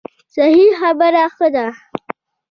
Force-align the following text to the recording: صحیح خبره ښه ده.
صحیح 0.33 0.71
خبره 0.81 1.23
ښه 1.35 1.47
ده. 1.55 1.67